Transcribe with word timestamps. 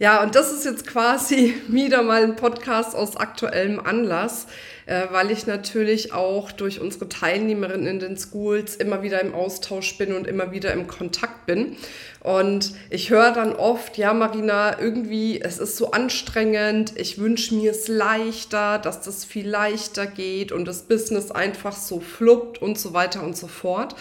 Ja, 0.00 0.22
und 0.22 0.34
das 0.34 0.50
ist 0.50 0.64
jetzt 0.64 0.86
quasi 0.86 1.54
wieder 1.68 2.02
mal 2.02 2.24
ein 2.24 2.34
Podcast 2.34 2.96
aus 2.96 3.18
aktuellem 3.18 3.78
Anlass, 3.80 4.46
äh, 4.86 5.06
weil 5.10 5.30
ich 5.30 5.46
natürlich 5.46 6.12
auch 6.12 6.52
durch 6.52 6.80
unsere 6.80 7.08
Teilnehmerinnen 7.08 7.86
in 7.86 7.98
den 7.98 8.16
Schools 8.16 8.76
immer 8.76 9.02
wieder 9.02 9.20
im 9.20 9.34
Austausch 9.34 9.96
bin 9.98 10.14
und 10.14 10.26
immer 10.26 10.52
wieder 10.52 10.72
im 10.72 10.86
Kontakt 10.86 11.46
bin. 11.46 11.76
Und 12.22 12.74
ich 12.90 13.08
höre 13.08 13.32
dann 13.32 13.54
oft, 13.54 13.96
ja, 13.96 14.12
Marina, 14.12 14.78
irgendwie, 14.78 15.40
es 15.40 15.58
ist 15.58 15.78
so 15.78 15.92
anstrengend, 15.92 16.92
ich 16.96 17.16
wünsche 17.16 17.54
mir 17.54 17.70
es 17.70 17.88
leichter, 17.88 18.78
dass 18.78 19.00
das 19.00 19.24
viel 19.24 19.48
leichter 19.48 20.06
geht 20.06 20.52
und 20.52 20.66
das 20.66 20.82
Business 20.82 21.30
einfach 21.30 21.74
so 21.74 21.98
fluppt 21.98 22.60
und 22.60 22.78
so 22.78 22.92
weiter 22.92 23.22
und 23.22 23.38
so 23.38 23.46
fort. 23.46 23.94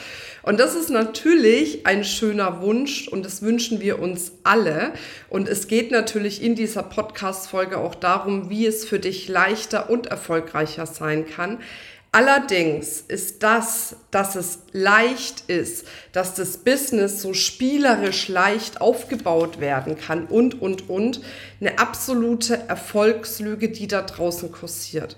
Und 0.43 0.59
das 0.59 0.75
ist 0.75 0.89
natürlich 0.89 1.85
ein 1.85 2.03
schöner 2.03 2.61
Wunsch 2.61 3.07
und 3.07 3.23
das 3.23 3.41
wünschen 3.41 3.79
wir 3.79 3.99
uns 3.99 4.33
alle. 4.43 4.91
Und 5.29 5.47
es 5.47 5.67
geht 5.67 5.91
natürlich 5.91 6.43
in 6.43 6.55
dieser 6.55 6.83
Podcast-Folge 6.83 7.77
auch 7.77 7.95
darum, 7.95 8.49
wie 8.49 8.65
es 8.65 8.83
für 8.83 8.99
dich 8.99 9.29
leichter 9.29 9.89
und 9.89 10.07
erfolgreicher 10.07 10.68
sein 10.95 11.27
kann. 11.27 11.59
Allerdings 12.11 13.01
ist 13.01 13.43
das, 13.43 13.95
dass 14.09 14.35
es 14.35 14.59
leicht 14.71 15.41
ist, 15.41 15.85
dass 16.11 16.33
das 16.33 16.57
Business 16.57 17.21
so 17.21 17.35
spielerisch 17.35 18.29
leicht 18.29 18.81
aufgebaut 18.81 19.59
werden 19.59 19.95
kann 19.95 20.25
und, 20.25 20.59
und, 20.59 20.89
und, 20.89 21.21
eine 21.61 21.77
absolute 21.77 22.67
Erfolgslüge, 22.67 23.69
die 23.69 23.87
da 23.87 24.01
draußen 24.01 24.51
kursiert. 24.51 25.17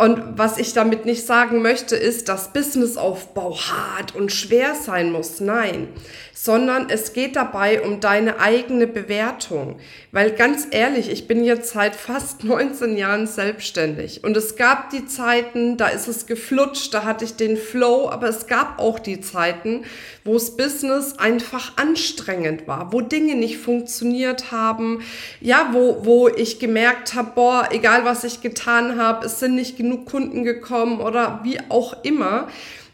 Und 0.00 0.38
was 0.38 0.56
ich 0.56 0.72
damit 0.72 1.04
nicht 1.04 1.26
sagen 1.26 1.60
möchte, 1.60 1.94
ist, 1.94 2.30
dass 2.30 2.54
Businessaufbau 2.54 3.54
hart 3.54 4.14
und 4.14 4.32
schwer 4.32 4.74
sein 4.74 5.12
muss. 5.12 5.40
Nein, 5.40 5.88
sondern 6.32 6.88
es 6.88 7.12
geht 7.12 7.36
dabei 7.36 7.82
um 7.82 8.00
deine 8.00 8.40
eigene 8.40 8.86
Bewertung. 8.86 9.78
Weil 10.10 10.30
ganz 10.30 10.66
ehrlich, 10.70 11.10
ich 11.10 11.26
bin 11.26 11.44
jetzt 11.44 11.74
seit 11.74 11.94
fast 11.94 12.44
19 12.44 12.96
Jahren 12.96 13.26
selbstständig 13.26 14.24
und 14.24 14.38
es 14.38 14.56
gab 14.56 14.88
die 14.88 15.04
Zeiten, 15.04 15.76
da 15.76 15.88
ist 15.88 16.08
es 16.08 16.24
geflutscht, 16.24 16.94
da 16.94 17.04
hatte 17.04 17.26
ich 17.26 17.36
den 17.36 17.58
Flow, 17.58 18.08
aber 18.08 18.28
es 18.28 18.46
gab 18.46 18.78
auch 18.78 19.00
die 19.00 19.20
Zeiten, 19.20 19.84
wo 20.30 20.34
das 20.34 20.56
Business 20.56 21.18
einfach 21.18 21.76
anstrengend 21.76 22.68
war, 22.68 22.92
wo 22.92 23.00
Dinge 23.00 23.34
nicht 23.34 23.58
funktioniert 23.58 24.52
haben, 24.52 25.00
ja, 25.40 25.70
wo, 25.72 26.04
wo 26.04 26.28
ich 26.28 26.60
gemerkt 26.60 27.14
habe, 27.14 27.32
boah, 27.34 27.68
egal 27.72 28.04
was 28.04 28.22
ich 28.22 28.40
getan 28.40 28.96
habe, 28.96 29.26
es 29.26 29.40
sind 29.40 29.56
nicht 29.56 29.76
genug 29.76 30.06
Kunden 30.06 30.44
gekommen 30.44 31.00
oder 31.00 31.40
wie 31.42 31.58
auch 31.68 32.04
immer. 32.04 32.46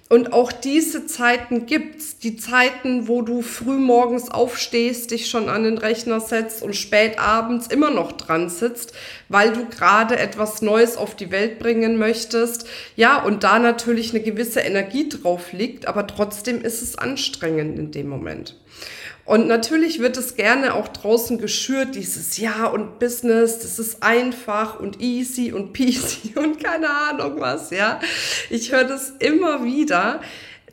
Und 0.09 0.33
auch 0.33 0.53
diese 0.53 1.07
Zeiten 1.07 1.67
gibt's. 1.67 2.19
Die 2.19 2.37
Zeiten, 2.37 3.09
wo 3.09 3.23
du 3.23 3.43
früh 3.43 3.77
morgens 3.79 4.31
aufstehst, 4.31 5.11
dich 5.11 5.29
schon 5.29 5.49
an 5.49 5.65
den 5.65 5.79
Rechner 5.79 6.21
setzt 6.21 6.63
und 6.63 6.77
spät 6.77 7.19
abends 7.19 7.67
immer 7.67 7.91
noch 7.91 8.13
dran 8.13 8.49
sitzt, 8.49 8.93
weil 9.29 9.53
du 9.53 9.67
gerade 9.67 10.17
etwas 10.17 10.63
Neues 10.63 10.97
auf 10.97 11.17
die 11.17 11.33
Welt 11.33 11.59
bringen 11.59 11.99
möchtest. 11.99 12.69
Ja, 12.95 13.21
und 13.21 13.43
da 13.43 13.59
natürlich 13.59 14.11
eine 14.11 14.23
gewisse 14.23 14.61
Energie 14.61 15.09
drauf 15.09 15.53
liegt, 15.53 15.89
aber 15.89 16.07
trotzdem 16.07 16.63
ist 16.63 16.83
es 16.83 16.97
anstrengend 16.97 17.77
in 17.77 17.91
dem 17.91 18.09
Moment. 18.09 18.55
Und 19.27 19.49
natürlich 19.49 19.99
wird 19.99 20.17
es 20.17 20.37
gerne 20.37 20.75
auch 20.75 20.87
draußen 20.87 21.39
geschürt, 21.39 21.97
dieses 21.97 22.39
Ja 22.39 22.67
und 22.67 23.01
Business, 23.01 23.59
das 23.59 23.81
ist 23.81 24.03
einfach 24.03 24.79
und 24.79 25.01
easy 25.01 25.53
und 25.53 25.73
peasy 25.75 26.35
und 26.37 26.63
keine 26.63 26.89
Ahnung 26.89 27.41
was, 27.41 27.71
ja. 27.71 28.01
Ich 28.51 28.73
höre 28.73 28.85
das 28.85 29.11
immer 29.19 29.65
wieder. 29.65 30.21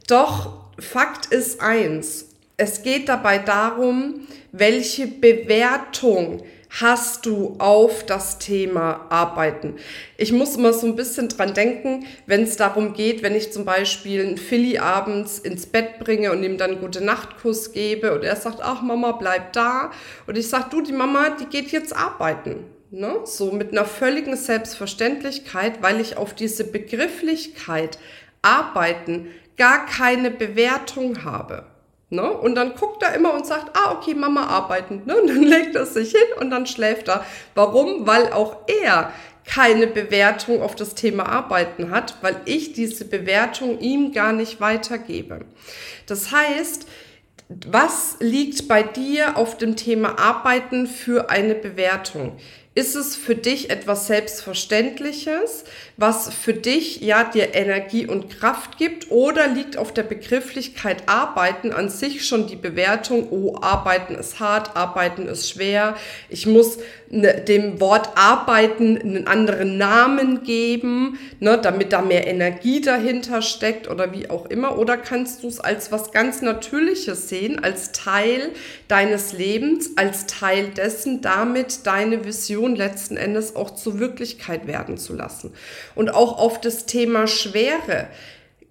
Doch 0.07 0.61
Fakt 0.79 1.27
ist 1.27 1.61
eins, 1.61 2.29
es 2.57 2.83
geht 2.83 3.09
dabei 3.09 3.39
darum, 3.39 4.27
welche 4.51 5.07
Bewertung 5.07 6.43
hast 6.81 7.27
du 7.27 7.55
auf 7.59 8.03
das 8.05 8.39
Thema 8.39 9.05
Arbeiten? 9.09 9.75
Ich 10.17 10.31
muss 10.31 10.55
immer 10.55 10.73
so 10.73 10.87
ein 10.87 10.95
bisschen 10.95 11.29
dran 11.29 11.53
denken, 11.53 12.05
wenn 12.25 12.43
es 12.43 12.57
darum 12.57 12.93
geht, 12.93 13.21
wenn 13.21 13.35
ich 13.35 13.53
zum 13.53 13.63
Beispiel 13.63 14.21
einen 14.21 14.37
Philly 14.37 14.79
abends 14.79 15.37
ins 15.37 15.67
Bett 15.67 15.99
bringe 15.99 16.31
und 16.31 16.43
ihm 16.43 16.57
dann 16.57 16.79
gute 16.79 17.03
Nachtkuss 17.03 17.73
gebe 17.73 18.13
und 18.13 18.23
er 18.23 18.35
sagt, 18.35 18.59
ach 18.61 18.81
Mama, 18.81 19.11
bleib 19.11 19.53
da. 19.53 19.91
Und 20.25 20.37
ich 20.37 20.49
sage, 20.49 20.65
du, 20.71 20.81
die 20.81 20.93
Mama, 20.93 21.29
die 21.29 21.45
geht 21.45 21.71
jetzt 21.71 21.95
arbeiten. 21.95 22.65
Ne? 22.89 23.19
So 23.25 23.51
mit 23.51 23.71
einer 23.71 23.85
völligen 23.85 24.35
Selbstverständlichkeit, 24.35 25.81
weil 25.81 26.01
ich 26.01 26.17
auf 26.17 26.33
diese 26.33 26.63
Begrifflichkeit 26.63 27.99
arbeiten 28.41 29.27
gar 29.57 29.85
keine 29.85 30.31
Bewertung 30.31 31.23
habe. 31.23 31.65
Ne? 32.13 32.31
Und 32.31 32.55
dann 32.55 32.75
guckt 32.75 33.01
er 33.01 33.15
immer 33.15 33.33
und 33.33 33.45
sagt, 33.45 33.75
ah, 33.75 33.91
okay, 33.91 34.13
Mama 34.13 34.45
arbeiten. 34.45 35.01
Ne? 35.05 35.15
Und 35.21 35.27
dann 35.27 35.43
legt 35.43 35.75
er 35.75 35.85
sich 35.85 36.11
hin 36.11 36.39
und 36.39 36.49
dann 36.51 36.65
schläft 36.67 37.07
er. 37.07 37.25
Warum? 37.55 38.05
Weil 38.05 38.31
auch 38.31 38.57
er 38.67 39.11
keine 39.45 39.87
Bewertung 39.87 40.61
auf 40.61 40.75
das 40.75 40.95
Thema 40.95 41.27
Arbeiten 41.27 41.91
hat, 41.91 42.15
weil 42.21 42.39
ich 42.45 42.73
diese 42.73 43.05
Bewertung 43.05 43.79
ihm 43.79 44.13
gar 44.13 44.31
nicht 44.31 44.61
weitergebe. 44.61 45.41
Das 46.05 46.31
heißt, 46.31 46.87
was 47.49 48.17
liegt 48.19 48.67
bei 48.67 48.83
dir 48.83 49.37
auf 49.37 49.57
dem 49.57 49.75
Thema 49.75 50.19
Arbeiten 50.19 50.87
für 50.87 51.29
eine 51.29 51.55
Bewertung? 51.55 52.37
Ist 52.75 52.95
es 52.95 53.15
für 53.15 53.35
dich 53.35 53.69
etwas 53.69 54.07
Selbstverständliches, 54.07 55.63
was 55.95 56.33
für 56.33 56.55
dich 56.55 57.01
ja 57.01 57.23
dir 57.23 57.53
Energie 57.53 58.07
und 58.07 58.31
Kraft 58.31 58.79
gibt? 58.79 59.11
Oder 59.11 59.47
liegt 59.47 59.77
auf 59.77 59.93
der 59.93 60.01
Begrifflichkeit 60.01 61.03
Arbeiten 61.05 61.71
an 61.71 61.89
sich 61.89 62.27
schon 62.27 62.47
die 62.47 62.55
Bewertung, 62.55 63.27
oh, 63.29 63.57
Arbeiten 63.61 64.15
ist 64.15 64.39
hart, 64.39 64.75
Arbeiten 64.75 65.27
ist 65.27 65.51
schwer, 65.51 65.95
ich 66.29 66.47
muss 66.47 66.79
ne, 67.11 67.41
dem 67.41 67.79
Wort 67.79 68.09
Arbeiten 68.15 68.97
einen 68.97 69.27
anderen 69.27 69.77
Namen 69.77 70.43
geben, 70.43 71.19
ne, 71.39 71.59
damit 71.61 71.93
da 71.93 72.01
mehr 72.01 72.25
Energie 72.25 72.81
dahinter 72.81 73.43
steckt 73.43 73.87
oder 73.87 74.13
wie 74.13 74.31
auch 74.31 74.47
immer, 74.47 74.79
oder 74.79 74.97
kannst 74.97 75.43
du 75.43 75.47
es 75.47 75.59
als 75.59 75.91
was 75.91 76.11
ganz 76.11 76.41
Natürliches 76.41 77.29
sehen, 77.29 77.63
als 77.63 77.91
Teil 77.91 78.49
deines 78.87 79.33
Lebens, 79.33 79.91
als 79.95 80.25
Teil 80.25 80.69
dessen, 80.69 81.21
damit 81.21 81.85
deine 81.85 82.25
Vision 82.25 82.62
letzten 82.67 83.17
Endes 83.17 83.55
auch 83.55 83.71
zur 83.71 83.99
Wirklichkeit 83.99 84.67
werden 84.67 84.97
zu 84.97 85.13
lassen 85.13 85.53
und 85.95 86.13
auch 86.13 86.39
auf 86.39 86.59
das 86.61 86.85
Thema 86.85 87.27
Schwere 87.27 88.07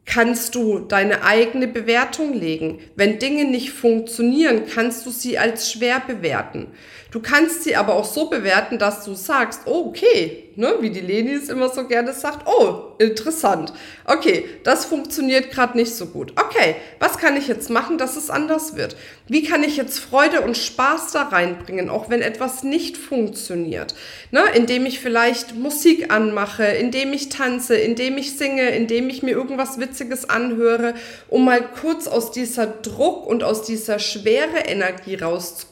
kannst 0.05 0.55
du 0.55 0.81
deine 0.81 1.23
eigene 1.23 1.69
Bewertung 1.69 2.33
legen. 2.35 2.81
Wenn 2.97 3.19
Dinge 3.19 3.45
nicht 3.45 3.71
funktionieren, 3.71 4.63
kannst 4.67 5.07
du 5.07 5.11
sie 5.11 5.39
als 5.39 5.71
schwer 5.71 6.03
bewerten. 6.05 6.69
Du 7.13 7.21
kannst 7.21 7.65
sie 7.65 7.77
aber 7.77 7.95
auch 7.95 8.07
so 8.07 8.31
bewerten, 8.31 8.79
dass 8.79 9.05
du 9.05 9.13
sagst, 9.13 9.61
oh, 9.67 9.89
okay, 9.89 10.49
ne, 10.57 10.77
wie 10.81 10.89
die 10.89 11.01
Leni 11.01 11.35
es 11.35 11.51
immer 11.51 11.69
so 11.69 11.87
gerne 11.87 12.15
sagt, 12.15 12.49
oh, 12.49 12.95
interessant. 12.99 13.75
Okay, 14.07 14.49
das 14.65 14.87
funktioniert 14.87 15.51
gerade 15.51 15.77
nicht 15.77 15.95
so 15.95 16.07
gut. 16.07 16.33
Okay, 16.41 16.75
was 17.01 17.19
kann 17.19 17.37
ich 17.37 17.49
jetzt 17.49 17.69
machen, 17.69 17.99
dass 17.99 18.17
es 18.17 18.31
anders 18.31 18.77
wird? 18.77 18.97
Wie 19.29 19.43
kann 19.43 19.63
ich 19.63 19.77
jetzt 19.77 19.99
Freude 19.99 20.41
und 20.41 20.57
Spaß 20.57 21.13
da 21.13 21.25
reinbringen, 21.25 21.91
auch 21.91 22.09
wenn 22.09 22.23
etwas 22.23 22.63
nicht 22.63 22.97
funktioniert? 22.97 23.95
Ne, 24.31 24.45
indem 24.55 24.87
ich 24.87 24.99
vielleicht 24.99 25.55
Musik 25.55 26.11
anmache, 26.11 26.65
indem 26.65 27.13
ich 27.13 27.29
tanze, 27.29 27.75
indem 27.75 28.17
ich 28.17 28.39
singe, 28.39 28.71
indem 28.71 29.11
ich 29.11 29.23
mir 29.23 29.33
irgendwas 29.33 29.79
Witziges 29.79 30.31
anhöre, 30.31 30.95
um 31.29 31.45
mal 31.45 31.61
kurz 31.61 32.07
aus 32.07 32.31
dieser 32.31 32.67
Druck 32.67 33.27
und 33.27 33.43
aus 33.43 33.65
dieser 33.65 33.99
schwere 33.99 34.61
Energie 34.67 35.17
rauszukommen 35.17 35.72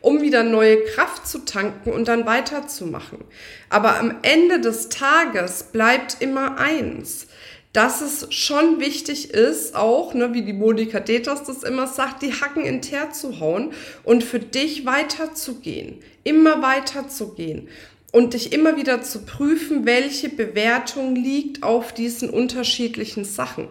um 0.00 0.22
wieder 0.22 0.42
neue 0.42 0.84
Kraft 0.84 1.26
zu 1.26 1.40
tanken 1.40 1.90
und 1.90 2.08
dann 2.08 2.26
weiterzumachen. 2.26 3.18
Aber 3.68 3.98
am 3.98 4.16
Ende 4.22 4.60
des 4.60 4.88
Tages 4.88 5.64
bleibt 5.64 6.16
immer 6.20 6.58
eins, 6.58 7.26
dass 7.72 8.00
es 8.00 8.34
schon 8.34 8.80
wichtig 8.80 9.30
ist, 9.30 9.76
auch, 9.76 10.12
ne, 10.14 10.34
wie 10.34 10.42
die 10.42 10.52
Monika 10.52 10.98
Deters 10.98 11.44
das 11.44 11.62
immer 11.62 11.86
sagt, 11.86 12.22
die 12.22 12.32
Hacken 12.32 12.64
in 12.64 12.82
Teer 12.82 13.10
zu 13.10 13.38
hauen 13.38 13.72
und 14.02 14.24
für 14.24 14.40
dich 14.40 14.86
weiterzugehen, 14.86 16.00
immer 16.24 16.62
weiterzugehen 16.62 17.68
und 18.12 18.34
dich 18.34 18.52
immer 18.52 18.76
wieder 18.76 19.02
zu 19.02 19.24
prüfen, 19.24 19.86
welche 19.86 20.28
Bewertung 20.28 21.14
liegt 21.14 21.62
auf 21.62 21.92
diesen 21.92 22.30
unterschiedlichen 22.30 23.24
Sachen. 23.24 23.68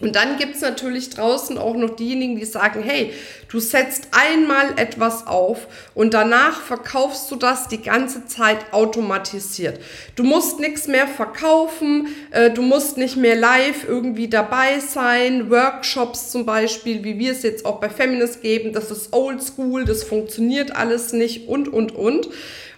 Und 0.00 0.14
dann 0.14 0.36
gibt's 0.36 0.60
natürlich 0.60 1.10
draußen 1.10 1.58
auch 1.58 1.74
noch 1.74 1.96
diejenigen, 1.96 2.36
die 2.36 2.44
sagen, 2.44 2.82
hey, 2.82 3.12
du 3.48 3.58
setzt 3.58 4.08
einmal 4.12 4.78
etwas 4.78 5.26
auf 5.26 5.66
und 5.94 6.14
danach 6.14 6.60
verkaufst 6.60 7.28
du 7.32 7.36
das 7.36 7.66
die 7.66 7.82
ganze 7.82 8.26
Zeit 8.26 8.72
automatisiert. 8.72 9.80
Du 10.14 10.22
musst 10.22 10.60
nichts 10.60 10.86
mehr 10.86 11.08
verkaufen, 11.08 12.08
äh, 12.30 12.50
du 12.50 12.62
musst 12.62 12.96
nicht 12.96 13.16
mehr 13.16 13.34
live 13.34 13.88
irgendwie 13.88 14.28
dabei 14.28 14.78
sein, 14.78 15.50
Workshops 15.50 16.30
zum 16.30 16.46
Beispiel, 16.46 17.02
wie 17.02 17.18
wir 17.18 17.32
es 17.32 17.42
jetzt 17.42 17.64
auch 17.64 17.80
bei 17.80 17.90
Feminist 17.90 18.40
geben, 18.40 18.72
das 18.72 18.92
ist 18.92 19.12
oldschool, 19.12 19.84
das 19.84 20.04
funktioniert 20.04 20.76
alles 20.76 21.12
nicht 21.12 21.48
und, 21.48 21.66
und, 21.66 21.92
und. 21.92 22.28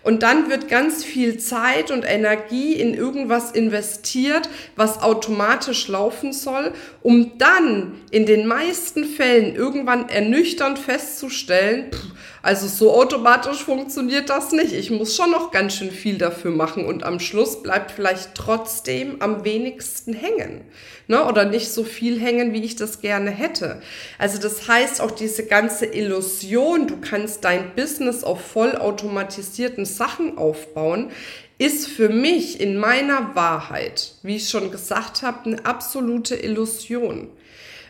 Und 0.03 0.23
dann 0.23 0.49
wird 0.49 0.69
ganz 0.69 1.05
viel 1.05 1.39
Zeit 1.39 1.91
und 1.91 2.05
Energie 2.05 2.73
in 2.73 2.95
irgendwas 2.95 3.53
investiert, 3.53 4.49
was 4.75 5.03
automatisch 5.03 5.89
laufen 5.89 6.33
soll, 6.33 6.73
um 7.03 7.37
dann 7.37 8.01
in 8.11 8.25
den 8.25 8.47
meisten 8.47 9.05
Fällen 9.05 9.55
irgendwann 9.55 10.09
ernüchternd 10.09 10.79
festzustellen, 10.79 11.91
pff, 11.93 12.10
also 12.43 12.69
so 12.69 12.95
automatisch 12.95 13.65
funktioniert 13.65 14.31
das 14.31 14.53
nicht. 14.53 14.73
Ich 14.73 14.91
muss 14.91 15.15
schon 15.15 15.31
noch 15.31 15.51
ganz 15.51 15.75
schön 15.75 15.91
viel 15.91 16.17
dafür 16.17 16.51
machen 16.51 16.87
und 16.87 17.03
am 17.03 17.21
Schluss 17.21 17.63
bleibt 17.63 17.91
vielleicht 17.91 18.35
trotzdem 18.35 19.17
am 19.21 19.45
wenigsten 19.45 20.15
hängen. 20.15 20.63
Ne? 21.07 21.25
Oder 21.25 21.45
nicht 21.45 21.71
so 21.71 21.85
viel 21.85 22.19
hängen, 22.19 22.55
wie 22.55 22.65
ich 22.65 22.77
das 22.77 23.01
gerne 23.01 23.31
hätte. 23.31 23.83
Also 24.19 24.41
das 24.41 24.69
heißt 24.69 25.03
auch 25.03 25.11
diese 25.11 25.45
ganze 25.45 25.85
Illusion, 25.85 26.87
du 26.87 26.97
kannst 27.01 27.45
dein 27.45 27.75
Business 27.75 28.25
auf 28.25 28.41
vollautomatisierten 28.41 29.85
Sachen 29.85 30.39
aufbauen, 30.39 31.11
ist 31.59 31.89
für 31.89 32.09
mich 32.09 32.59
in 32.59 32.79
meiner 32.79 33.35
Wahrheit, 33.35 34.15
wie 34.23 34.37
ich 34.37 34.49
schon 34.49 34.71
gesagt 34.71 35.23
habe, 35.23 35.45
eine 35.45 35.67
absolute 35.67 36.35
Illusion. 36.35 37.29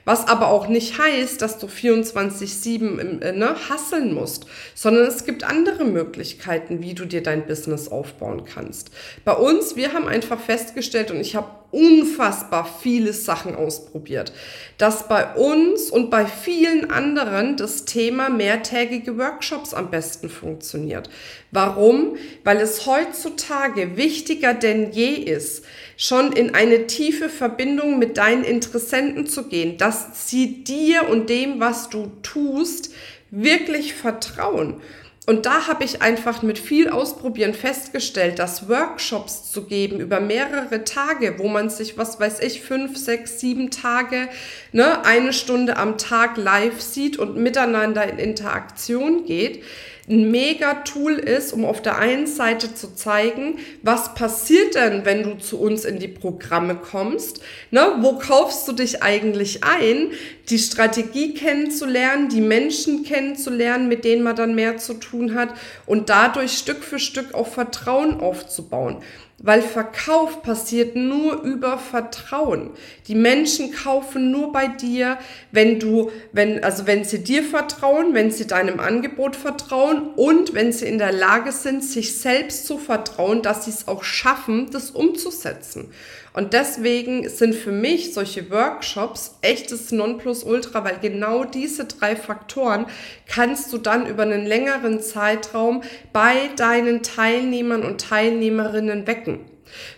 Was 0.05 0.27
aber 0.27 0.49
auch 0.49 0.69
nicht 0.69 0.99
heißt, 0.99 1.41
dass 1.43 1.59
du 1.59 1.67
24-7 1.67 3.21
äh, 3.21 3.33
ne, 3.33 3.55
hasseln 3.69 4.15
musst, 4.15 4.47
sondern 4.75 5.07
es 5.07 5.25
gibt 5.25 5.45
andere 5.45 5.85
Möglichkeiten, 5.85 6.83
wie 6.83 6.95
du 6.95 7.05
dir 7.05 7.23
dein 7.23 7.47
Business 7.47 7.89
aufbauen 7.89 8.45
kannst. 8.45 8.91
Bei 9.25 9.33
uns, 9.33 9.77
wir 9.77 9.93
haben 9.93 10.09
einfach 10.09 10.41
festgestellt 10.41 11.11
und 11.11 11.21
ich 11.21 11.37
habe 11.37 11.60
unfassbar 11.73 12.69
viele 12.83 13.13
Sachen 13.13 13.55
ausprobiert, 13.55 14.33
dass 14.79 15.09
bei 15.09 15.35
uns 15.35 15.91
und 15.91 16.11
bei 16.11 16.27
vielen 16.27 16.91
anderen 16.91 17.57
das 17.57 17.85
Thema 17.85 18.29
mehrtägige 18.29 19.19
Workshops 19.19 19.75
am 19.75 19.91
besten 19.91 20.29
funktioniert. 20.29 21.11
Warum? 21.51 22.17
Weil 22.45 22.59
es 22.59 22.87
heutzutage 22.87 23.97
wichtiger 23.97 24.55
denn 24.55 24.93
je 24.93 25.13
ist, 25.15 25.65
schon 25.97 26.33
in 26.33 26.55
eine 26.55 26.87
tiefe 26.87 27.29
Verbindung 27.29 27.99
mit 27.99 28.17
deinen 28.17 28.45
Interessenten 28.45 29.27
zu 29.27 29.49
gehen, 29.49 29.79
dass 29.79 30.29
sie 30.29 30.65
dir 30.65 31.09
und 31.09 31.29
dem, 31.29 31.61
was 31.61 31.89
du 31.89 32.11
tust, 32.23 32.93
wirklich 33.31 33.95
vertrauen. 33.95 34.81
Und 35.27 35.45
da 35.45 35.69
habe 35.69 35.85
ich 35.85 36.01
einfach 36.01 36.43
mit 36.43 36.59
viel 36.59 36.89
Ausprobieren 36.89 37.53
festgestellt, 37.53 38.39
dass 38.39 38.69
Workshops 38.69 39.53
zu 39.53 39.65
geben 39.65 40.01
über 40.01 40.19
mehrere 40.19 40.83
Tage, 40.85 41.39
wo 41.39 41.47
man 41.47 41.69
sich, 41.69 41.99
was 41.99 42.19
weiß 42.19 42.41
ich, 42.41 42.63
fünf, 42.63 42.97
sechs, 42.97 43.39
sieben 43.39 43.71
Tage, 43.71 44.29
ne, 44.73 45.05
eine 45.05 45.33
Stunde 45.33 45.77
am 45.77 45.99
Tag 45.99 46.37
live 46.37 46.81
sieht 46.81 47.19
und 47.19 47.37
miteinander 47.37 48.09
in 48.09 48.19
Interaktion 48.19 49.27
geht, 49.27 49.63
ein 50.11 50.31
mega 50.31 50.75
Tool 50.75 51.13
ist, 51.13 51.53
um 51.53 51.65
auf 51.65 51.81
der 51.81 51.99
einen 51.99 52.27
Seite 52.27 52.75
zu 52.75 52.95
zeigen, 52.95 53.59
was 53.83 54.15
passiert 54.15 54.75
denn, 54.75 55.05
wenn 55.05 55.23
du 55.23 55.39
zu 55.39 55.61
uns 55.61 55.85
in 55.85 56.01
die 56.01 56.09
Programme 56.09 56.75
kommst? 56.75 57.41
Ne? 57.71 57.95
Wo 58.01 58.19
kaufst 58.19 58.67
du 58.67 58.73
dich 58.73 59.03
eigentlich 59.03 59.63
ein? 59.63 60.11
Die 60.49 60.59
Strategie 60.59 61.35
kennenzulernen, 61.35 62.29
die 62.29 62.41
Menschen 62.41 63.05
kennenzulernen, 63.05 63.89
mit 63.89 64.05
denen 64.05 64.25
man 64.25 64.35
dann 64.35 64.57
mehr 64.57 64.79
zu 64.79 64.95
tun 64.95 65.35
hat 65.35 65.55
und 65.87 66.11
dadurch 66.11 66.59
Stück 66.59 66.83
für 66.83 66.99
Stück 66.99 67.33
auch 67.35 67.47
Vertrauen 67.47 68.21
aufzubauen. 68.21 68.97
Weil 69.43 69.63
Verkauf 69.63 70.43
passiert 70.43 70.97
nur 70.97 71.41
über 71.43 71.79
Vertrauen. 71.79 72.73
Die 73.09 73.15
Menschen 73.15 73.73
kaufen 73.73 74.31
nur 74.31 74.53
bei 74.53 74.69
dir, 74.69 75.17
wenn 75.51 75.81
du, 75.81 76.11
wenn, 76.33 76.63
also 76.63 76.87
wenn 76.87 77.05
sie 77.05 77.25
dir 77.25 77.43
vertrauen, 77.43 78.13
wenn 78.13 78.31
sie 78.31 78.47
deinem 78.47 78.81
Angebot 78.81 79.37
vertrauen 79.37 80.11
und 80.15 80.53
wenn 80.53 80.73
sie 80.75 80.87
in 80.87 80.99
der 80.99 81.13
Lage 81.13 81.53
sind, 81.53 81.83
sich 81.83 82.19
selbst 82.19 82.67
zu 82.67 82.77
vertrauen, 82.77 83.41
dass 83.41 83.65
sie 83.65 83.71
es 83.71 83.89
auch 83.89 84.05
schaffen, 84.05 84.71
das 84.73 84.91
umzusetzen. 84.91 85.91
Und 86.33 86.53
deswegen 86.53 87.29
sind 87.29 87.55
für 87.55 87.73
mich 87.73 88.15
solche 88.15 88.51
Workshops 88.51 89.37
echtes 89.43 89.91
Nonplusultra, 89.91 90.85
weil 90.85 90.99
genau 91.01 91.45
diese 91.45 91.87
drei 91.87 92.15
Faktoren 92.15 92.87
kannst 93.27 93.73
du 93.73 93.79
dann 93.79 94.07
über 94.07 94.23
einen 94.23 94.47
längeren 94.47 95.01
Zeitraum 95.01 95.83
bei 96.13 96.49
deinen 96.57 97.03
Teilnehmern 97.03 97.83
und 97.83 98.01
Teilnehmerinnen 98.01 99.07
wecken. 99.07 99.41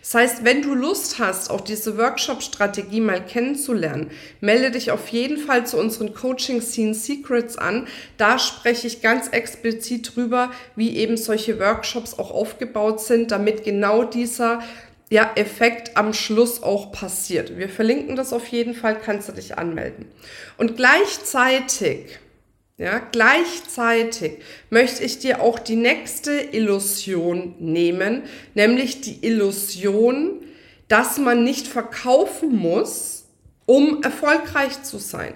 Das 0.00 0.14
heißt, 0.14 0.44
wenn 0.44 0.62
du 0.62 0.74
Lust 0.74 1.18
hast, 1.18 1.50
auch 1.50 1.60
diese 1.60 1.96
Workshop-Strategie 1.96 3.00
mal 3.00 3.24
kennenzulernen, 3.24 4.10
melde 4.40 4.70
dich 4.70 4.90
auf 4.90 5.08
jeden 5.08 5.38
Fall 5.38 5.66
zu 5.66 5.78
unseren 5.78 6.14
Coaching 6.14 6.60
Scene 6.60 6.94
Secrets 6.94 7.56
an. 7.56 7.86
Da 8.16 8.38
spreche 8.38 8.86
ich 8.86 9.00
ganz 9.00 9.28
explizit 9.28 10.14
drüber, 10.14 10.50
wie 10.76 10.96
eben 10.96 11.16
solche 11.16 11.58
Workshops 11.58 12.18
auch 12.18 12.30
aufgebaut 12.30 13.00
sind, 13.00 13.30
damit 13.30 13.64
genau 13.64 14.04
dieser 14.04 14.60
ja, 15.12 15.30
Effekt 15.34 15.98
am 15.98 16.14
Schluss 16.14 16.62
auch 16.62 16.90
passiert. 16.90 17.58
Wir 17.58 17.68
verlinken 17.68 18.16
das 18.16 18.32
auf 18.32 18.46
jeden 18.46 18.72
Fall, 18.72 18.98
kannst 18.98 19.28
du 19.28 19.32
dich 19.32 19.58
anmelden. 19.58 20.06
Und 20.56 20.74
gleichzeitig, 20.76 22.18
ja, 22.78 22.98
gleichzeitig 22.98 24.38
möchte 24.70 25.04
ich 25.04 25.18
dir 25.18 25.42
auch 25.42 25.58
die 25.58 25.76
nächste 25.76 26.32
Illusion 26.32 27.56
nehmen, 27.58 28.22
nämlich 28.54 29.02
die 29.02 29.22
Illusion, 29.22 30.46
dass 30.88 31.18
man 31.18 31.44
nicht 31.44 31.66
verkaufen 31.66 32.56
muss, 32.56 33.26
um 33.66 34.02
erfolgreich 34.02 34.82
zu 34.82 34.96
sein. 34.96 35.34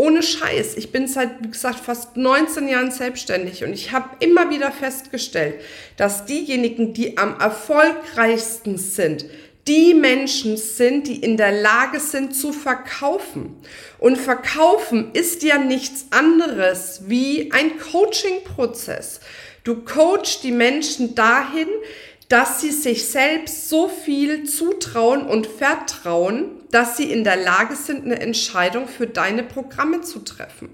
Ohne 0.00 0.22
Scheiß, 0.22 0.76
ich 0.76 0.92
bin 0.92 1.08
seit, 1.08 1.42
wie 1.42 1.50
gesagt, 1.50 1.80
fast 1.80 2.16
19 2.16 2.68
Jahren 2.68 2.92
selbstständig 2.92 3.64
und 3.64 3.72
ich 3.72 3.90
habe 3.90 4.08
immer 4.20 4.48
wieder 4.48 4.70
festgestellt, 4.70 5.56
dass 5.96 6.24
diejenigen, 6.24 6.94
die 6.94 7.18
am 7.18 7.40
erfolgreichsten 7.40 8.78
sind, 8.78 9.24
die 9.66 9.94
Menschen 9.94 10.56
sind, 10.56 11.08
die 11.08 11.16
in 11.16 11.36
der 11.36 11.50
Lage 11.50 11.98
sind 11.98 12.36
zu 12.36 12.52
verkaufen. 12.52 13.56
Und 13.98 14.18
verkaufen 14.18 15.10
ist 15.14 15.42
ja 15.42 15.58
nichts 15.58 16.06
anderes 16.10 17.02
wie 17.08 17.50
ein 17.50 17.72
Coaching-Prozess. 17.80 19.18
Du 19.64 19.82
coachst 19.82 20.44
die 20.44 20.52
Menschen 20.52 21.16
dahin, 21.16 21.66
dass 22.28 22.60
sie 22.60 22.70
sich 22.70 23.08
selbst 23.08 23.68
so 23.68 23.88
viel 23.88 24.44
zutrauen 24.44 25.26
und 25.26 25.48
vertrauen, 25.48 26.57
dass 26.70 26.96
sie 26.96 27.10
in 27.10 27.24
der 27.24 27.36
Lage 27.36 27.74
sind, 27.76 28.04
eine 28.04 28.20
Entscheidung 28.20 28.88
für 28.88 29.06
deine 29.06 29.42
Programme 29.42 30.02
zu 30.02 30.20
treffen. 30.20 30.70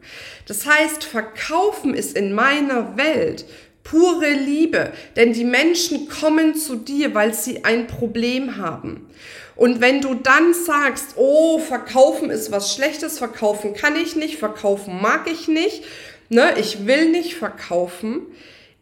Das 0.46 0.66
heißt, 0.66 1.04
verkaufen 1.04 1.94
ist 1.94 2.16
in 2.16 2.32
meiner 2.32 2.96
Welt 2.96 3.44
pure 3.84 4.30
Liebe, 4.30 4.92
denn 5.14 5.32
die 5.32 5.44
Menschen 5.44 6.08
kommen 6.08 6.54
zu 6.54 6.76
dir, 6.76 7.14
weil 7.14 7.34
sie 7.34 7.64
ein 7.64 7.86
Problem 7.86 8.56
haben. 8.56 9.08
Und 9.56 9.80
wenn 9.80 10.00
du 10.00 10.14
dann 10.14 10.52
sagst, 10.52 11.14
oh, 11.16 11.58
verkaufen 11.58 12.30
ist 12.30 12.50
was 12.50 12.74
Schlechtes, 12.74 13.18
verkaufen 13.18 13.74
kann 13.74 13.94
ich 13.94 14.16
nicht, 14.16 14.38
verkaufen 14.38 15.00
mag 15.00 15.30
ich 15.30 15.46
nicht, 15.46 15.84
ne, 16.28 16.54
ich 16.58 16.86
will 16.86 17.10
nicht 17.10 17.34
verkaufen, 17.34 18.22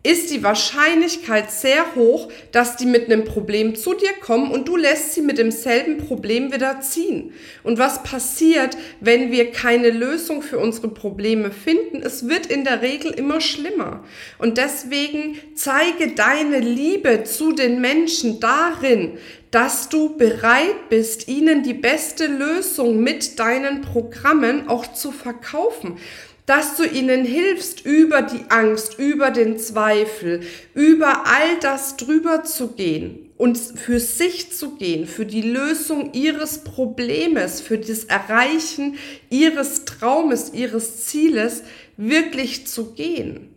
ist 0.05 0.31
die 0.31 0.43
Wahrscheinlichkeit 0.43 1.53
sehr 1.53 1.95
hoch, 1.95 2.29
dass 2.51 2.77
die 2.77 2.87
mit 2.87 3.05
einem 3.05 3.25
Problem 3.25 3.77
zu 3.77 3.95
dir 3.95 4.13
kommen 4.21 4.51
und 4.51 4.67
du 4.67 4.77
lässt 4.77 5.15
sie 5.15 5.23
mit 5.23 5.39
demselben 5.39 5.99
Problem 5.99 6.53
wieder 6.53 6.81
ziehen. 6.81 7.33
Und 7.63 7.79
was 7.79 8.03
passiert, 8.03 8.77
wenn 9.01 9.31
wir 9.31 9.53
keine 9.53 9.91
Lösung 9.91 10.43
für 10.43 10.59
unsere 10.59 10.89
Probleme 10.89 11.53
finden? 11.53 12.03
Es 12.03 12.29
wird 12.29 12.47
in 12.47 12.65
der 12.65 12.83
Regel 12.83 13.13
immer 13.13 13.41
schlimmer. 13.41 14.03
Und 14.39 14.59
deswegen 14.59 15.39
zeige 15.55 16.09
deine 16.09 16.59
Liebe 16.59 17.23
zu 17.23 17.53
den 17.53 17.81
Menschen 17.81 18.41
darin, 18.41 19.19
dass 19.53 19.89
du 19.89 20.17
bereit 20.17 20.89
bist, 20.89 21.29
ihnen 21.29 21.63
die 21.63 21.75
beste 21.75 22.27
Lösung 22.27 23.01
mit 23.01 23.39
deinen 23.39 23.83
Programmen 23.83 24.67
auch 24.67 24.93
zu 24.95 25.13
verkaufen 25.13 25.99
dass 26.47 26.77
du 26.77 26.85
ihnen 26.85 27.25
hilfst, 27.25 27.85
über 27.85 28.23
die 28.23 28.45
Angst, 28.49 28.99
über 28.99 29.31
den 29.31 29.59
Zweifel, 29.59 30.41
über 30.75 31.27
all 31.27 31.59
das 31.61 31.97
drüber 31.97 32.43
zu 32.45 32.69
gehen 32.69 33.31
und 33.37 33.57
für 33.57 34.01
sich 34.01 34.53
zu 34.53 34.77
gehen, 34.77 35.07
für 35.07 35.27
die 35.27 35.43
Lösung 35.43 36.13
ihres 36.13 36.65
Problems, 36.65 37.61
für 37.61 37.79
das 37.79 38.05
Erreichen 38.05 38.97
ihres 39.31 39.85
Traumes, 39.85 40.53
ihres 40.53 41.07
Zieles 41.07 41.63
wirklich 41.97 42.67
zu 42.67 42.93
gehen. 42.93 43.52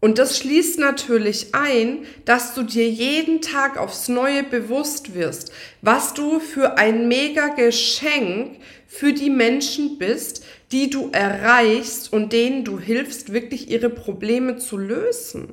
Und 0.00 0.18
das 0.18 0.38
schließt 0.38 0.78
natürlich 0.78 1.54
ein, 1.54 2.06
dass 2.24 2.54
du 2.54 2.62
dir 2.62 2.88
jeden 2.88 3.42
Tag 3.42 3.76
aufs 3.76 4.08
Neue 4.08 4.42
bewusst 4.42 5.14
wirst, 5.14 5.52
was 5.82 6.14
du 6.14 6.40
für 6.40 6.78
ein 6.78 7.06
mega 7.06 7.48
Geschenk 7.48 8.56
für 8.86 9.12
die 9.12 9.30
Menschen 9.30 9.98
bist, 9.98 10.42
die 10.72 10.88
du 10.88 11.10
erreichst 11.12 12.12
und 12.12 12.32
denen 12.32 12.64
du 12.64 12.80
hilfst, 12.80 13.32
wirklich 13.32 13.70
ihre 13.70 13.90
Probleme 13.90 14.56
zu 14.56 14.78
lösen. 14.78 15.52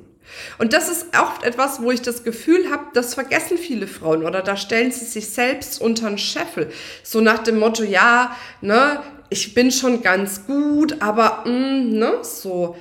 Und 0.58 0.72
das 0.72 0.88
ist 0.88 1.06
oft 1.18 1.42
etwas, 1.42 1.82
wo 1.82 1.90
ich 1.90 2.02
das 2.02 2.24
Gefühl 2.24 2.70
habe, 2.70 2.84
das 2.94 3.14
vergessen 3.14 3.58
viele 3.58 3.86
Frauen 3.86 4.24
oder 4.24 4.42
da 4.42 4.56
stellen 4.56 4.92
sie 4.92 5.04
sich 5.04 5.28
selbst 5.28 5.80
unter 5.80 6.08
den 6.08 6.18
Scheffel. 6.18 6.70
So 7.02 7.20
nach 7.20 7.38
dem 7.38 7.58
Motto, 7.58 7.82
ja, 7.82 8.36
ne, 8.60 9.00
ich 9.30 9.54
bin 9.54 9.70
schon 9.70 10.02
ganz 10.02 10.46
gut, 10.46 11.00
aber 11.00 11.44
mh, 11.46 11.50
mm, 11.50 11.98
ne, 11.98 12.12
so. 12.22 12.76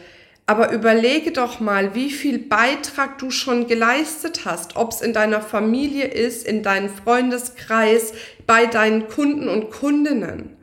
Aber 0.49 0.71
überlege 0.71 1.33
doch 1.33 1.59
mal, 1.59 1.93
wie 1.93 2.09
viel 2.09 2.39
Beitrag 2.39 3.17
du 3.17 3.31
schon 3.31 3.67
geleistet 3.67 4.45
hast, 4.45 4.77
ob 4.77 4.93
es 4.93 5.01
in 5.01 5.11
deiner 5.11 5.41
Familie 5.41 6.05
ist, 6.05 6.47
in 6.47 6.63
deinem 6.63 6.89
Freundeskreis, 6.89 8.13
bei 8.45 8.65
deinen 8.65 9.09
Kunden 9.09 9.49
und 9.49 9.71
Kundinnen. 9.71 10.55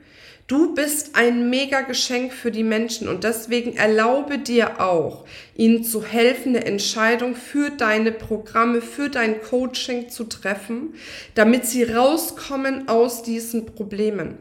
Du 0.46 0.74
bist 0.74 1.16
ein 1.16 1.50
mega 1.50 1.82
Geschenk 1.82 2.32
für 2.32 2.50
die 2.50 2.64
Menschen 2.64 3.08
und 3.08 3.24
deswegen 3.24 3.76
erlaube 3.76 4.38
dir 4.38 4.80
auch, 4.80 5.26
ihnen 5.54 5.84
zu 5.84 6.02
helfen, 6.02 6.56
eine 6.56 6.64
Entscheidung 6.64 7.36
für 7.36 7.70
deine 7.70 8.12
Programme, 8.12 8.80
für 8.80 9.10
dein 9.10 9.42
Coaching 9.42 10.08
zu 10.08 10.24
treffen, 10.24 10.94
damit 11.34 11.66
sie 11.66 11.84
rauskommen 11.84 12.88
aus 12.88 13.22
diesen 13.22 13.66
Problemen. 13.66 14.38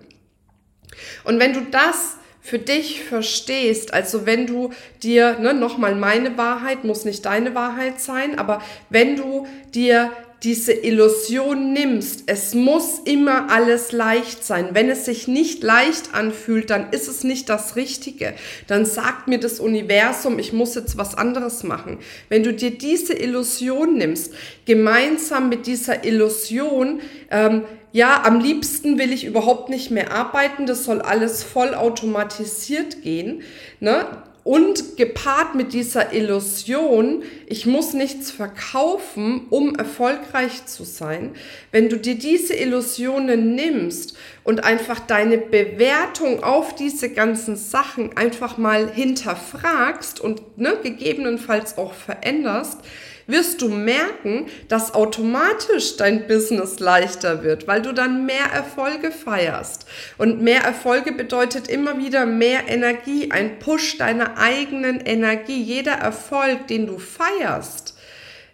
Und 1.26 1.40
wenn 1.40 1.54
du 1.54 1.62
das 1.72 2.18
für 2.44 2.60
dich 2.60 3.02
verstehst, 3.06 3.94
also 3.94 4.26
wenn 4.26 4.46
du 4.46 4.72
dir, 5.02 5.40
ne, 5.40 5.54
nochmal 5.54 5.96
meine 5.96 6.38
Wahrheit, 6.38 6.84
muss 6.84 7.06
nicht 7.06 7.26
deine 7.26 7.56
Wahrheit 7.56 8.02
sein, 8.02 8.38
aber 8.38 8.62
wenn 8.90 9.16
du 9.16 9.48
dir 9.74 10.12
diese 10.44 10.74
Illusion 10.74 11.72
nimmst, 11.72 12.24
es 12.26 12.54
muss 12.54 13.00
immer 13.06 13.50
alles 13.50 13.94
leicht 13.94 14.44
sein. 14.44 14.70
Wenn 14.74 14.90
es 14.90 15.06
sich 15.06 15.30
nicht 15.30 15.64
leicht 15.64 16.14
anfühlt, 16.14 16.70
dann 16.70 16.92
ist 16.92 17.08
es 17.08 17.24
nicht 17.24 17.48
das 17.48 17.78
Richtige. 17.78 18.34
Dann 18.68 18.86
sagt 18.86 19.30
mir 19.30 19.40
das 19.40 19.62
Universum, 19.62 20.40
ich 20.40 20.52
muss 20.52 20.76
jetzt 20.76 20.98
was 20.98 21.16
anderes 21.16 21.64
machen. 21.64 21.98
Wenn 22.28 22.44
du 22.44 22.54
dir 22.54 22.72
diese 22.72 23.14
Illusion 23.14 23.98
nimmst, 23.98 24.34
gemeinsam 24.66 25.48
mit 25.48 25.66
dieser 25.66 26.04
Illusion, 26.04 27.00
ähm, 27.32 27.64
ja, 27.94 28.24
am 28.26 28.42
liebsten 28.42 28.98
will 28.98 29.14
ich 29.14 29.24
überhaupt 29.24 29.70
nicht 29.70 29.92
mehr 29.92 30.12
arbeiten, 30.12 30.66
das 30.66 30.84
soll 30.84 31.02
alles 31.02 31.44
voll 31.44 31.74
automatisiert 31.74 33.02
gehen. 33.02 33.44
Ne? 33.80 34.06
Und 34.44 34.98
gepaart 34.98 35.56
mit 35.56 35.72
dieser 35.72 36.12
Illusion, 36.12 37.24
ich 37.48 37.66
muss 37.66 37.94
nichts 37.94 38.30
verkaufen, 38.30 39.48
um 39.50 39.76
erfolgreich 39.76 40.66
zu 40.66 40.84
sein, 40.84 41.32
wenn 41.72 41.88
du 41.88 41.98
dir 41.98 42.16
diese 42.16 42.54
Illusionen 42.54 43.56
nimmst 43.56 44.18
und 44.44 44.66
einfach 44.66 45.00
deine 45.00 45.38
Bewertung 45.38 46.44
auf 46.44 46.76
diese 46.76 47.10
ganzen 47.10 47.56
Sachen 47.56 48.18
einfach 48.18 48.58
mal 48.58 48.92
hinterfragst 48.92 50.20
und 50.20 50.58
ne, 50.58 50.78
gegebenenfalls 50.84 51.78
auch 51.78 51.94
veränderst, 51.94 52.80
wirst 53.28 53.62
du 53.62 53.70
merken, 53.70 54.48
dass 54.68 54.94
automatisch 54.94 55.98
dein 55.98 56.28
Business 56.28 56.80
leichter 56.80 57.44
wird, 57.44 57.68
weil 57.68 57.82
du 57.82 57.94
dann 57.94 58.26
mehr 58.26 58.46
Erfolge 58.54 59.12
feierst. 59.12 59.86
Und 60.18 60.42
mehr 60.42 60.62
Erfolge 60.62 61.12
bedeutet 61.12 61.68
immer 61.68 61.98
wieder 61.98 62.26
mehr 62.26 62.68
Energie, 62.68 63.32
ein 63.32 63.60
Push 63.60 63.98
deiner 63.98 64.38
eigenen 64.38 65.00
Energie. 65.00 65.62
Jeder 65.62 65.94
Erfolg, 65.94 66.68
den 66.68 66.88
du 66.88 67.00
feierst, 67.00 67.98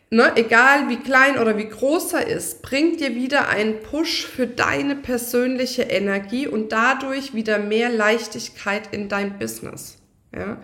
ne, 0.10 0.32
egal 0.36 0.90
wie 0.90 0.98
klein 0.98 1.38
oder 1.38 1.58
wie 1.58 1.68
groß 1.68 2.14
er 2.14 2.28
ist, 2.28 2.62
bringt 2.62 3.00
dir 3.00 3.16
wieder 3.16 3.50
einen 3.50 3.82
Push 3.82 4.26
für 4.26 4.48
deine 4.48 4.96
persönliche 4.96 5.84
Energie 5.84 6.48
und 6.48 6.72
dadurch 6.72 7.34
wieder 7.34 7.60
mehr 7.60 7.90
Leichtigkeit 7.90 8.90
in 8.92 9.10
dein 9.10 9.38
Business. 9.40 9.98
Ja? 10.36 10.62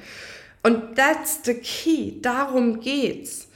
Und 0.63 0.95
that's 0.95 1.41
the 1.43 1.53
key. 1.53 2.21
Darum 2.21 2.79
geht's. 2.79 3.47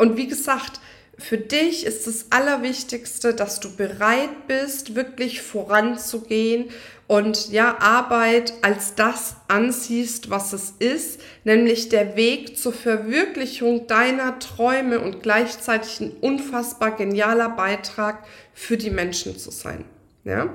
Und 0.00 0.16
wie 0.16 0.28
gesagt, 0.28 0.80
für 1.18 1.36
dich 1.36 1.84
ist 1.84 2.06
das 2.06 2.28
Allerwichtigste, 2.30 3.34
dass 3.34 3.60
du 3.60 3.76
bereit 3.76 4.46
bist, 4.48 4.94
wirklich 4.94 5.42
voranzugehen 5.42 6.70
und 7.06 7.50
ja, 7.50 7.76
Arbeit 7.80 8.54
als 8.62 8.94
das 8.94 9.36
ansiehst, 9.48 10.30
was 10.30 10.54
es 10.54 10.72
ist, 10.78 11.20
nämlich 11.44 11.90
der 11.90 12.16
Weg 12.16 12.56
zur 12.56 12.72
Verwirklichung 12.72 13.88
deiner 13.88 14.38
Träume 14.38 15.00
und 15.00 15.22
gleichzeitig 15.22 16.00
ein 16.00 16.12
unfassbar 16.22 16.92
genialer 16.96 17.50
Beitrag 17.50 18.24
für 18.54 18.78
die 18.78 18.90
Menschen 18.90 19.38
zu 19.38 19.50
sein. 19.50 19.84
Ja? 20.24 20.48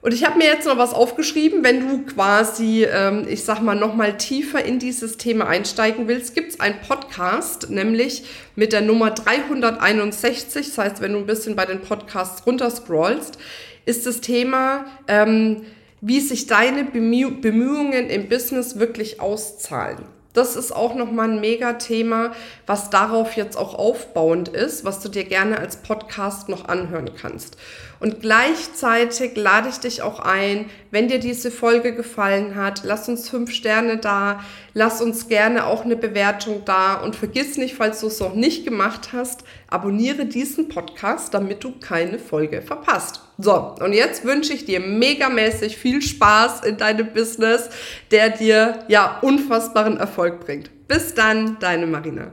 Und 0.00 0.14
ich 0.14 0.24
habe 0.24 0.38
mir 0.38 0.46
jetzt 0.46 0.66
noch 0.66 0.78
was 0.78 0.94
aufgeschrieben, 0.94 1.64
wenn 1.64 1.80
du 1.80 2.02
quasi, 2.04 2.84
ähm, 2.84 3.26
ich 3.28 3.44
sag 3.44 3.60
mal, 3.60 3.74
noch 3.74 3.94
mal 3.94 4.16
tiefer 4.16 4.64
in 4.64 4.78
dieses 4.78 5.16
Thema 5.16 5.48
einsteigen 5.48 6.06
willst, 6.06 6.34
gibt 6.34 6.52
es 6.52 6.60
einen 6.60 6.80
Podcast, 6.80 7.68
nämlich 7.70 8.24
mit 8.54 8.72
der 8.72 8.80
Nummer 8.80 9.10
361. 9.10 10.66
Das 10.68 10.78
heißt, 10.78 11.00
wenn 11.00 11.14
du 11.14 11.18
ein 11.18 11.26
bisschen 11.26 11.56
bei 11.56 11.66
den 11.66 11.80
Podcasts 11.80 12.46
runterscrollst, 12.46 13.38
ist 13.86 14.06
das 14.06 14.20
Thema, 14.20 14.84
ähm, 15.08 15.62
wie 16.00 16.20
sich 16.20 16.46
deine 16.46 16.84
Bemühungen 16.84 18.08
im 18.08 18.28
Business 18.28 18.78
wirklich 18.78 19.20
auszahlen. 19.20 19.98
Das 20.32 20.54
ist 20.54 20.70
auch 20.70 20.94
nochmal 20.94 21.30
ein 21.30 21.40
Mega-Thema, 21.40 22.32
was 22.66 22.90
darauf 22.90 23.32
jetzt 23.32 23.56
auch 23.56 23.74
aufbauend 23.74 24.48
ist, 24.48 24.84
was 24.84 25.00
du 25.00 25.08
dir 25.08 25.24
gerne 25.24 25.58
als 25.58 25.78
Podcast 25.78 26.48
noch 26.48 26.68
anhören 26.68 27.10
kannst. 27.20 27.56
Und 28.00 28.20
gleichzeitig 28.20 29.36
lade 29.36 29.68
ich 29.68 29.78
dich 29.78 30.02
auch 30.02 30.20
ein, 30.20 30.66
wenn 30.90 31.08
dir 31.08 31.18
diese 31.18 31.50
Folge 31.50 31.94
gefallen 31.94 32.54
hat, 32.54 32.82
lass 32.84 33.08
uns 33.08 33.28
fünf 33.28 33.50
Sterne 33.52 33.98
da, 33.98 34.40
lass 34.72 35.02
uns 35.02 35.28
gerne 35.28 35.66
auch 35.66 35.84
eine 35.84 35.96
Bewertung 35.96 36.62
da 36.64 36.94
und 36.94 37.16
vergiss 37.16 37.56
nicht, 37.56 37.74
falls 37.74 38.00
du 38.00 38.06
es 38.06 38.20
noch 38.20 38.34
nicht 38.34 38.64
gemacht 38.64 39.10
hast, 39.12 39.42
abonniere 39.68 40.26
diesen 40.26 40.68
Podcast, 40.68 41.34
damit 41.34 41.64
du 41.64 41.72
keine 41.78 42.18
Folge 42.18 42.62
verpasst. 42.62 43.20
So, 43.36 43.74
und 43.80 43.92
jetzt 43.92 44.24
wünsche 44.24 44.52
ich 44.52 44.64
dir 44.64 44.80
megamäßig 44.80 45.76
viel 45.76 46.00
Spaß 46.02 46.64
in 46.64 46.76
deinem 46.76 47.12
Business, 47.12 47.68
der 48.10 48.30
dir 48.30 48.84
ja 48.88 49.18
unfassbaren 49.22 49.96
Erfolg 49.96 50.40
bringt. 50.40 50.70
Bis 50.88 51.14
dann, 51.14 51.58
deine 51.60 51.86
Marina. 51.86 52.32